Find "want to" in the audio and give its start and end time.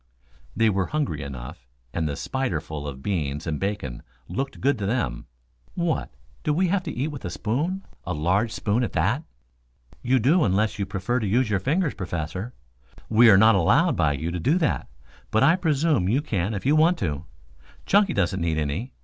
16.75-17.25